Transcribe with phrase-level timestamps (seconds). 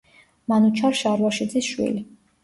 [0.53, 2.01] მანუჩარ შარვაშიძის შვილი.